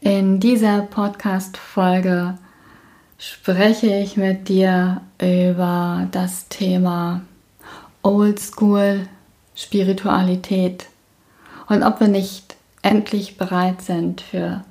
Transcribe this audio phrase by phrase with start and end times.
[0.00, 2.38] In dieser Podcast-Folge
[3.18, 7.22] spreche ich mit dir über das Thema
[8.04, 9.08] Old School
[9.56, 10.86] Spiritualität
[11.66, 14.62] und ob wir nicht endlich bereit sind für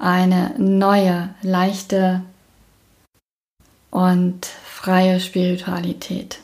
[0.00, 2.22] eine neue, leichte
[3.92, 6.40] und freie Spiritualität.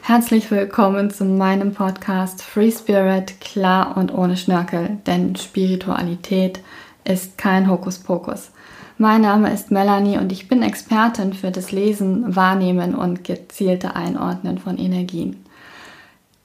[0.00, 6.60] Herzlich willkommen zu meinem Podcast Free Spirit, klar und ohne Schnörkel, denn Spiritualität
[7.04, 8.50] ist kein Hokuspokus.
[8.96, 14.58] Mein Name ist Melanie und ich bin Expertin für das Lesen, Wahrnehmen und gezielte Einordnen
[14.58, 15.44] von Energien.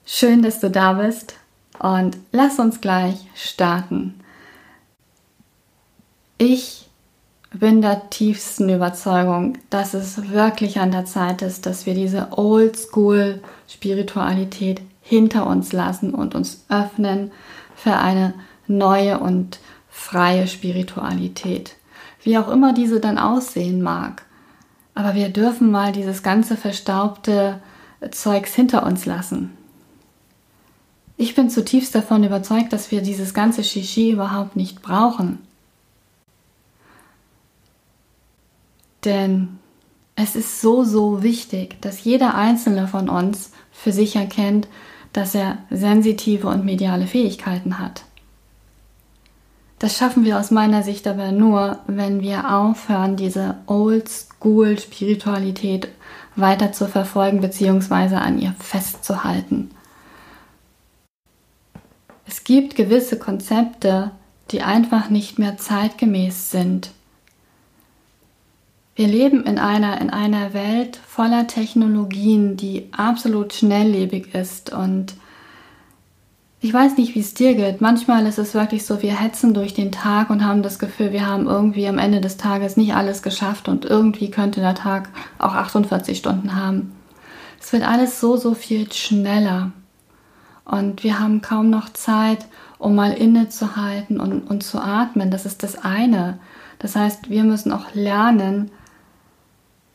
[0.06, 1.36] Schön, dass du da bist
[1.78, 4.20] und lass uns gleich starten.
[6.40, 6.90] Ich
[7.54, 13.42] bin der tiefsten Überzeugung, dass es wirklich an der Zeit ist, dass wir diese Old-School
[13.68, 17.32] Spiritualität hinter uns lassen und uns öffnen
[17.76, 18.34] für eine
[18.68, 19.60] neue und
[20.00, 21.76] freie Spiritualität.
[22.24, 24.24] Wie auch immer diese dann aussehen mag.
[24.96, 27.62] Aber wir dürfen mal dieses ganze verstaubte
[28.12, 29.52] Zeugs hinter uns lassen.
[31.18, 35.40] Ich bin zutiefst davon überzeugt, dass wir dieses ganze Shishi überhaupt nicht brauchen.
[39.04, 39.60] Denn
[40.16, 44.68] es ist so, so wichtig, dass jeder einzelne von uns für sich erkennt,
[45.12, 48.04] dass er sensitive und mediale Fähigkeiten hat.
[49.80, 55.88] Das schaffen wir aus meiner Sicht aber nur, wenn wir aufhören, diese Old-School-Spiritualität
[56.36, 58.16] weiter zu verfolgen bzw.
[58.16, 59.72] an ihr festzuhalten.
[62.28, 64.12] Es gibt gewisse Konzepte,
[64.52, 66.92] die einfach nicht mehr zeitgemäß sind.
[68.96, 75.14] Wir leben in einer, in einer Welt voller Technologien, die absolut schnelllebig ist und
[76.62, 77.80] ich weiß nicht, wie es dir geht.
[77.80, 81.26] Manchmal ist es wirklich so, wir hetzen durch den Tag und haben das Gefühl, wir
[81.26, 85.54] haben irgendwie am Ende des Tages nicht alles geschafft und irgendwie könnte der Tag auch
[85.54, 86.94] 48 Stunden haben.
[87.62, 89.72] Es wird alles so, so viel schneller.
[90.66, 92.46] Und wir haben kaum noch Zeit,
[92.78, 95.32] um mal innezuhalten und, und zu atmen.
[95.32, 96.40] Das ist das eine.
[96.80, 98.70] Das heißt, wir müssen auch lernen,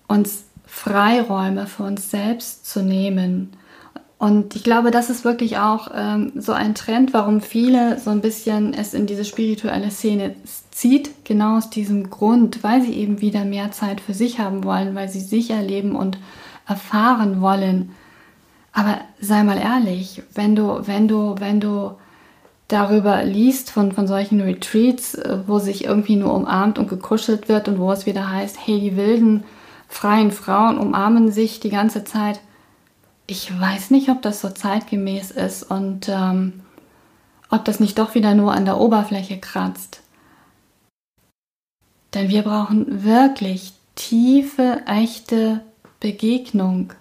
[0.09, 3.53] uns Freiräume für uns selbst zu nehmen
[4.25, 8.23] und ich glaube, das ist wirklich auch ähm, so ein Trend, warum viele so ein
[8.23, 10.35] bisschen es in diese spirituelle Szene
[10.71, 14.95] zieht, genau aus diesem Grund, weil sie eben wieder mehr Zeit für sich haben wollen,
[14.95, 16.17] weil sie sich erleben und
[16.67, 17.91] erfahren wollen.
[18.73, 21.91] Aber sei mal ehrlich, wenn du, wenn du, wenn du
[22.69, 27.69] darüber liest von, von solchen Retreats, äh, wo sich irgendwie nur umarmt und gekuschelt wird
[27.69, 29.45] und wo es wieder heißt, hey, die wilden,
[29.87, 32.41] freien Frauen umarmen sich die ganze Zeit,
[33.27, 36.61] ich weiß nicht, ob das so zeitgemäß ist und ähm,
[37.51, 40.03] ob das nicht doch wieder nur an der Oberfläche kratzt.
[42.13, 45.61] Denn wir brauchen wirklich tiefe, echte
[46.01, 46.93] Begegnung.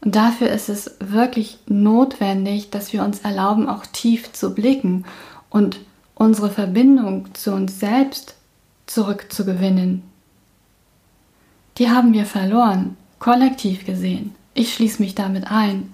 [0.00, 5.04] Und dafür ist es wirklich notwendig, dass wir uns erlauben, auch tief zu blicken
[5.48, 5.80] und
[6.14, 8.36] unsere Verbindung zu uns selbst
[8.86, 10.02] zurückzugewinnen.
[11.78, 12.96] Die haben wir verloren
[13.26, 14.36] kollektiv gesehen.
[14.54, 15.92] Ich schließe mich damit ein.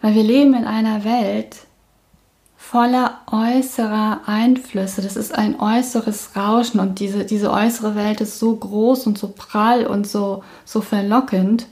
[0.00, 1.58] Weil wir leben in einer Welt
[2.56, 5.00] voller äußerer Einflüsse.
[5.00, 9.28] Das ist ein äußeres Rauschen und diese, diese äußere Welt ist so groß und so
[9.28, 11.68] prall und so, so verlockend,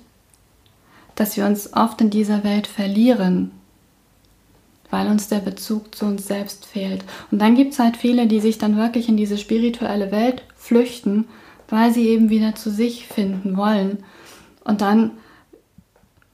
[1.17, 3.50] dass wir uns oft in dieser Welt verlieren,
[4.91, 7.03] weil uns der Bezug zu uns selbst fehlt.
[7.32, 11.27] Und dann gibt es halt viele, die sich dann wirklich in diese spirituelle Welt flüchten
[11.70, 14.04] weil sie eben wieder zu sich finden wollen.
[14.64, 15.12] Und dann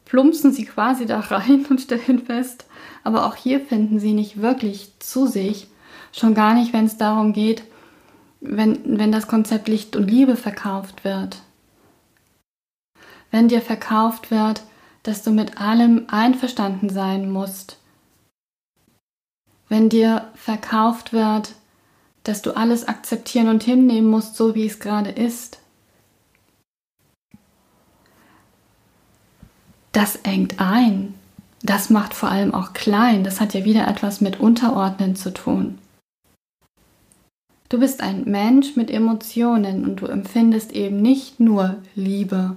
[0.04, 2.66] plumpsen sie quasi da rein und stellen fest,
[3.04, 5.68] aber auch hier finden sie nicht wirklich zu sich,
[6.12, 7.64] schon gar nicht, wenn es darum geht,
[8.40, 11.38] wenn, wenn das Konzept Licht und Liebe verkauft wird.
[13.30, 14.62] Wenn dir verkauft wird,
[15.02, 17.78] dass du mit allem einverstanden sein musst.
[19.68, 21.54] Wenn dir verkauft wird,
[22.28, 25.58] dass du alles akzeptieren und hinnehmen musst, so wie es gerade ist.
[29.92, 31.14] Das engt ein.
[31.62, 33.24] Das macht vor allem auch klein.
[33.24, 35.78] Das hat ja wieder etwas mit Unterordnen zu tun.
[37.68, 42.56] Du bist ein Mensch mit Emotionen und du empfindest eben nicht nur Liebe,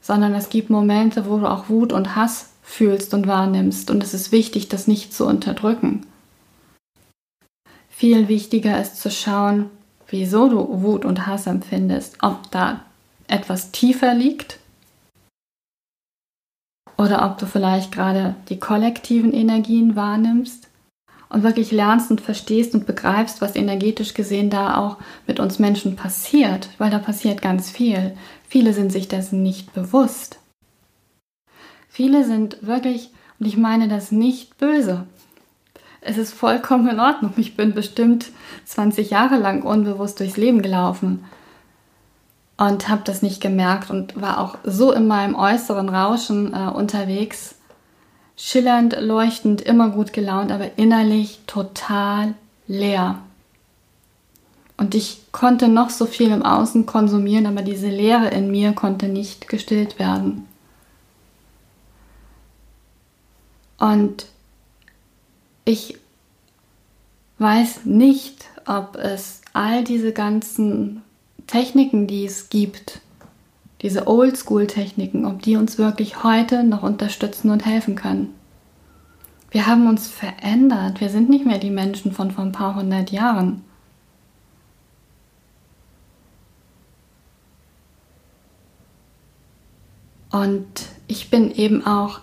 [0.00, 4.14] sondern es gibt Momente, wo du auch Wut und Hass fühlst und wahrnimmst und es
[4.14, 6.06] ist wichtig, das nicht zu unterdrücken.
[8.04, 9.70] Viel wichtiger ist zu schauen,
[10.08, 12.82] wieso du Wut und Hass empfindest, ob da
[13.28, 14.58] etwas tiefer liegt
[16.98, 20.68] oder ob du vielleicht gerade die kollektiven Energien wahrnimmst
[21.30, 25.96] und wirklich lernst und verstehst und begreifst, was energetisch gesehen da auch mit uns Menschen
[25.96, 28.14] passiert, weil da passiert ganz viel.
[28.46, 30.40] Viele sind sich dessen nicht bewusst.
[31.88, 33.08] Viele sind wirklich,
[33.40, 35.06] und ich meine das nicht böse,
[36.04, 37.32] es ist vollkommen in Ordnung.
[37.36, 38.30] Ich bin bestimmt
[38.66, 41.24] 20 Jahre lang unbewusst durchs Leben gelaufen
[42.56, 47.56] und habe das nicht gemerkt und war auch so in meinem äußeren Rauschen äh, unterwegs,
[48.36, 52.34] schillernd, leuchtend, immer gut gelaunt, aber innerlich total
[52.66, 53.18] leer.
[54.76, 59.08] Und ich konnte noch so viel im Außen konsumieren, aber diese Leere in mir konnte
[59.08, 60.46] nicht gestillt werden.
[63.78, 64.26] Und
[65.64, 65.98] ich
[67.38, 71.02] weiß nicht, ob es all diese ganzen
[71.46, 73.00] Techniken, die es gibt,
[73.82, 78.34] diese Oldschool-Techniken, ob die uns wirklich heute noch unterstützen und helfen können.
[79.50, 81.00] Wir haben uns verändert.
[81.00, 83.62] Wir sind nicht mehr die Menschen von vor ein paar hundert Jahren.
[90.32, 90.66] Und
[91.06, 92.20] ich bin eben auch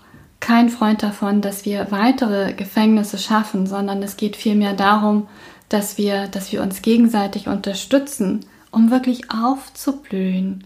[0.51, 5.29] kein Freund davon, dass wir weitere Gefängnisse schaffen, sondern es geht vielmehr darum,
[5.69, 10.65] dass wir, dass wir uns gegenseitig unterstützen, um wirklich aufzublühen,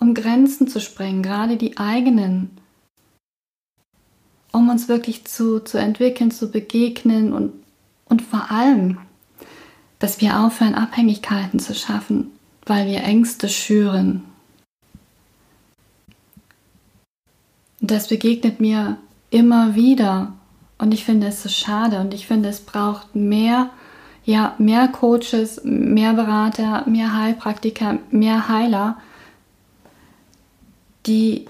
[0.00, 2.58] um Grenzen zu sprengen, gerade die eigenen,
[4.50, 7.52] um uns wirklich zu, zu entwickeln, zu begegnen und,
[8.06, 8.98] und vor allem,
[10.00, 12.32] dass wir aufhören, Abhängigkeiten zu schaffen,
[12.66, 14.24] weil wir Ängste schüren,
[17.80, 18.98] das begegnet mir
[19.34, 20.32] immer wieder.
[20.78, 23.70] Und ich finde es so schade und ich finde, es braucht mehr,
[24.24, 28.96] ja, mehr Coaches, mehr Berater, mehr Heilpraktiker, mehr Heiler,
[31.06, 31.46] die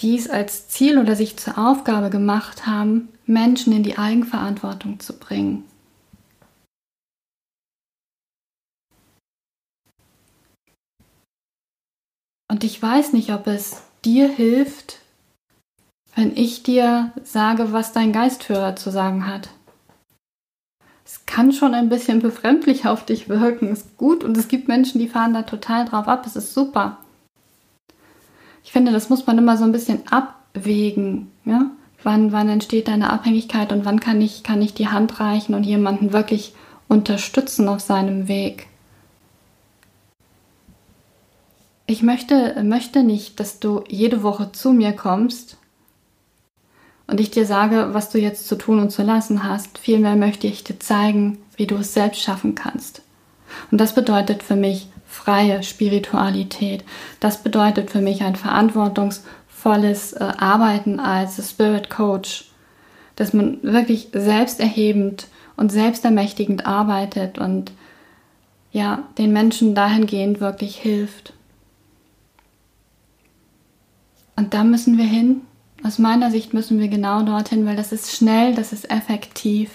[0.00, 5.64] dies als Ziel oder sich zur Aufgabe gemacht haben, Menschen in die Eigenverantwortung zu bringen.
[12.50, 15.01] Und ich weiß nicht, ob es dir hilft,
[16.14, 19.48] wenn ich dir sage, was dein Geistführer zu sagen hat.
[21.04, 24.98] Es kann schon ein bisschen befremdlich auf dich wirken, ist gut und es gibt Menschen,
[24.98, 26.98] die fahren da total drauf ab, es ist super.
[28.64, 31.30] Ich finde, das muss man immer so ein bisschen abwägen.
[31.44, 31.70] Ja?
[32.02, 35.64] Wann, wann entsteht deine Abhängigkeit und wann kann ich, kann ich die Hand reichen und
[35.64, 36.54] jemanden wirklich
[36.88, 38.68] unterstützen auf seinem Weg.
[41.86, 45.56] Ich möchte, möchte nicht, dass du jede Woche zu mir kommst
[47.12, 49.76] und ich dir sage, was du jetzt zu tun und zu lassen hast.
[49.76, 53.02] Vielmehr möchte ich dir zeigen, wie du es selbst schaffen kannst.
[53.70, 56.84] Und das bedeutet für mich freie Spiritualität.
[57.20, 62.50] Das bedeutet für mich ein verantwortungsvolles äh, Arbeiten als Spirit Coach,
[63.16, 65.26] dass man wirklich selbsterhebend
[65.58, 67.72] und selbstermächtigend arbeitet und
[68.70, 71.34] ja, den Menschen dahingehend wirklich hilft.
[74.34, 75.42] Und da müssen wir hin,
[75.84, 79.70] aus meiner Sicht müssen wir genau dorthin, weil das ist schnell, das ist effektiv.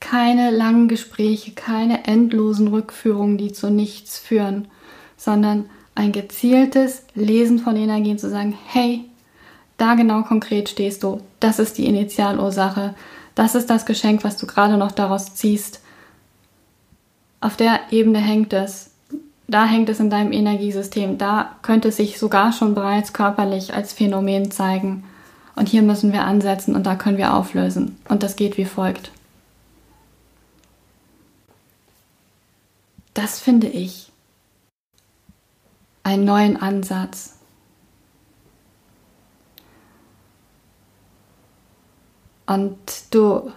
[0.00, 4.68] Keine langen Gespräche, keine endlosen Rückführungen, die zu nichts führen,
[5.16, 9.04] sondern ein gezieltes Lesen von Energien zu sagen, hey,
[9.78, 12.94] da genau konkret stehst du, das ist die Initialursache,
[13.34, 15.80] das ist das Geschenk, was du gerade noch daraus ziehst.
[17.40, 18.90] Auf der Ebene hängt es
[19.48, 21.18] da hängt es in deinem Energiesystem.
[21.18, 25.04] Da könnte es sich sogar schon bereits körperlich als Phänomen zeigen.
[25.54, 27.96] Und hier müssen wir ansetzen und da können wir auflösen.
[28.08, 29.10] Und das geht wie folgt.
[33.14, 34.10] Das finde ich
[36.02, 37.38] einen neuen Ansatz.
[42.46, 42.76] Und
[43.10, 43.50] du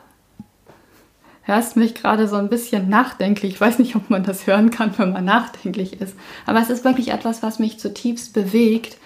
[1.49, 3.53] hörst mich gerade so ein bisschen nachdenklich.
[3.53, 6.15] Ich weiß nicht, ob man das hören kann, wenn man nachdenklich ist.
[6.45, 8.97] Aber es ist wirklich etwas, was mich zutiefst bewegt.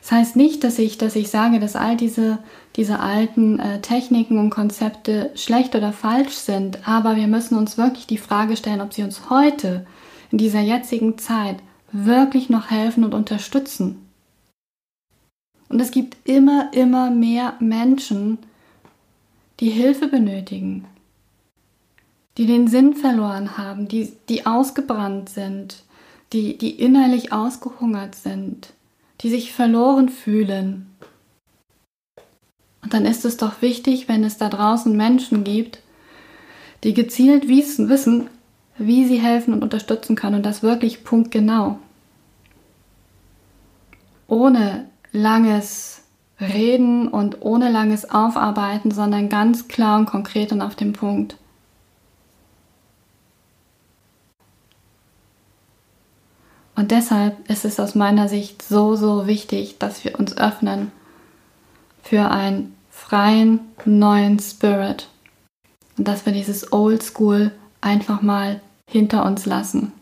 [0.00, 2.38] Das heißt nicht, dass ich, dass ich sage, dass all diese,
[2.76, 8.06] diese alten äh, Techniken und Konzepte schlecht oder falsch sind, aber wir müssen uns wirklich
[8.06, 9.84] die Frage stellen, ob sie uns heute,
[10.30, 11.56] in dieser jetzigen Zeit,
[11.92, 14.06] wirklich noch helfen und unterstützen.
[15.68, 18.38] Und es gibt immer, immer mehr Menschen,
[19.60, 20.86] die Hilfe benötigen,
[22.40, 25.82] die den Sinn verloren haben, die, die ausgebrannt sind,
[26.32, 28.72] die, die innerlich ausgehungert sind,
[29.20, 30.86] die sich verloren fühlen.
[32.82, 35.80] Und dann ist es doch wichtig, wenn es da draußen Menschen gibt,
[36.82, 38.30] die gezielt wissen,
[38.78, 41.78] wie sie helfen und unterstützen können und das wirklich punktgenau.
[44.28, 46.04] Ohne langes
[46.40, 51.36] reden und ohne langes Aufarbeiten, sondern ganz klar und konkret und auf den Punkt.
[56.80, 60.90] Und deshalb ist es aus meiner Sicht so, so wichtig, dass wir uns öffnen
[62.02, 65.06] für einen freien, neuen Spirit.
[65.98, 69.92] Und dass wir dieses Old School einfach mal hinter uns lassen.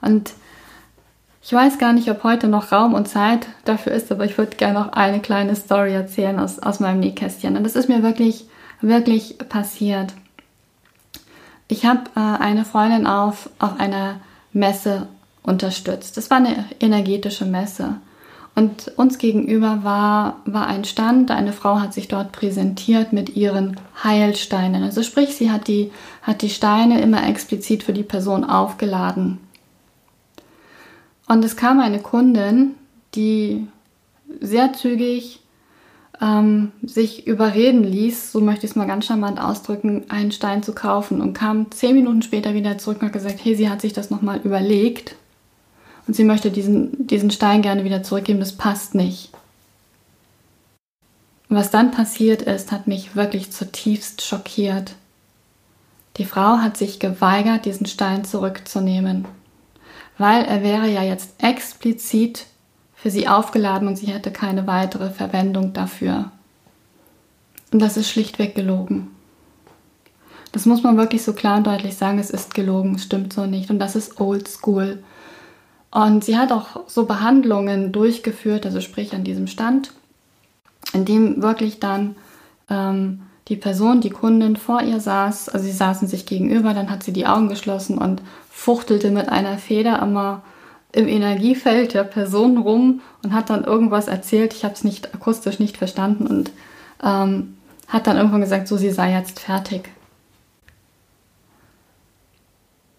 [0.00, 0.34] Und
[1.42, 4.56] ich weiß gar nicht, ob heute noch Raum und Zeit dafür ist, aber ich würde
[4.56, 7.56] gerne noch eine kleine Story erzählen aus, aus meinem Nähkästchen.
[7.56, 8.46] Und das ist mir wirklich,
[8.80, 10.14] wirklich passiert.
[11.66, 14.20] Ich habe äh, eine Freundin auf, auf einer
[14.52, 15.08] Messe
[15.42, 16.16] unterstützt.
[16.16, 17.96] Das war eine energetische Messe.
[18.54, 23.78] Und uns gegenüber war, war ein Stand, eine Frau hat sich dort präsentiert mit ihren
[24.02, 24.82] Heilsteinen.
[24.82, 29.38] Also sprich, sie hat die, hat die Steine immer explizit für die Person aufgeladen.
[31.28, 32.72] Und es kam eine Kundin,
[33.14, 33.68] die
[34.40, 35.40] sehr zügig
[36.20, 40.74] ähm, sich überreden ließ, so möchte ich es mal ganz charmant ausdrücken, einen Stein zu
[40.74, 43.92] kaufen und kam zehn Minuten später wieder zurück und hat gesagt, hey, sie hat sich
[43.92, 45.14] das nochmal überlegt
[46.06, 49.30] und sie möchte diesen, diesen Stein gerne wieder zurückgeben, das passt nicht.
[51.48, 54.94] Was dann passiert ist, hat mich wirklich zutiefst schockiert.
[56.18, 59.24] Die Frau hat sich geweigert, diesen Stein zurückzunehmen
[60.18, 62.46] weil er wäre ja jetzt explizit
[63.00, 66.32] für sie aufgeladen und sie hätte keine weitere Verwendung dafür.
[67.72, 69.10] Und das ist schlichtweg gelogen.
[70.52, 73.46] Das muss man wirklich so klar und deutlich sagen, es ist gelogen, es stimmt so
[73.46, 73.70] nicht.
[73.70, 75.02] Und das ist Old School.
[75.90, 79.92] Und sie hat auch so Behandlungen durchgeführt, also sprich an diesem Stand,
[80.92, 82.16] in dem wirklich dann
[82.68, 87.02] ähm, die Person, die Kundin vor ihr saß, also sie saßen sich gegenüber, dann hat
[87.02, 90.42] sie die Augen geschlossen und fuchtelte mit einer Feder immer
[90.92, 94.54] im Energiefeld der Person rum und hat dann irgendwas erzählt.
[94.54, 96.50] Ich habe es nicht akustisch nicht verstanden und
[97.02, 97.56] ähm,
[97.88, 99.88] hat dann irgendwann gesagt, so sie sei jetzt fertig.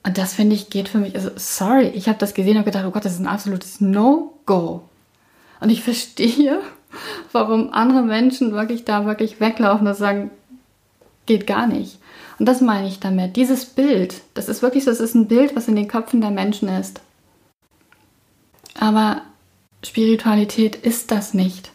[0.04, 2.86] Und das finde ich geht für mich, also sorry, ich habe das gesehen und gedacht,
[2.88, 4.84] oh Gott, das ist ein absolutes No-Go.
[5.60, 6.62] Und ich verstehe,
[7.32, 10.32] warum andere Menschen wirklich da wirklich weglaufen und sagen,
[11.26, 12.00] geht gar nicht.
[12.40, 13.36] Und das meine ich damit.
[13.36, 16.32] Dieses Bild, das ist wirklich so, es ist ein Bild, was in den Köpfen der
[16.32, 17.02] Menschen ist.
[18.80, 19.22] Aber
[19.84, 21.72] Spiritualität ist das nicht.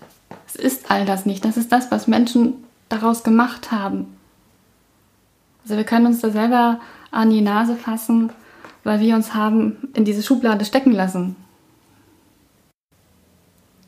[0.47, 1.45] Es ist all das nicht.
[1.45, 2.55] Das ist das, was Menschen
[2.89, 4.07] daraus gemacht haben.
[5.63, 6.81] Also wir können uns da selber
[7.11, 8.31] an die Nase fassen,
[8.83, 11.37] weil wir uns haben in diese Schublade stecken lassen.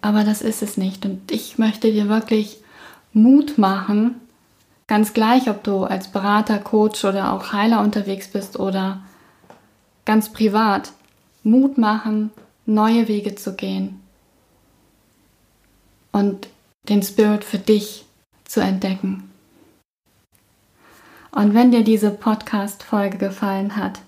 [0.01, 1.05] Aber das ist es nicht.
[1.05, 2.59] Und ich möchte dir wirklich
[3.13, 4.21] Mut machen,
[4.89, 9.01] Ganz gleich, ob du als Berater, Coach oder auch Heiler unterwegs bist oder
[10.05, 10.93] ganz privat,
[11.43, 12.31] Mut machen,
[12.67, 14.03] neue Wege zu gehen
[16.13, 16.49] und
[16.89, 18.05] den Spirit für dich
[18.45, 19.31] zu entdecken.
[21.31, 24.01] Und wenn dir diese Podcast-Folge gefallen hat,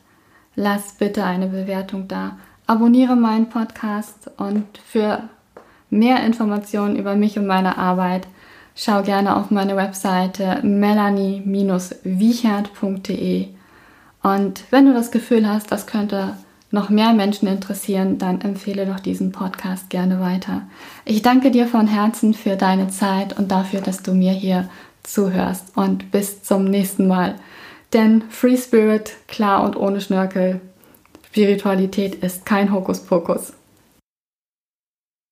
[0.54, 2.38] lass bitte eine Bewertung da.
[2.66, 5.22] Abonniere meinen Podcast und für
[5.90, 8.26] mehr Informationen über mich und meine Arbeit
[8.74, 13.48] schau gerne auf meine Webseite melanie-wiechert.de.
[14.22, 16.34] Und wenn du das Gefühl hast, das könnte
[16.70, 20.62] noch mehr Menschen interessieren, dann empfehle doch diesen Podcast gerne weiter.
[21.04, 24.68] Ich danke dir von Herzen für deine Zeit und dafür, dass du mir hier
[25.02, 25.76] zuhörst.
[25.76, 27.36] Und bis zum nächsten Mal.
[27.92, 30.60] Denn Free Spirit, klar und ohne Schnörkel,
[31.26, 33.52] Spiritualität ist kein Hokuspokus.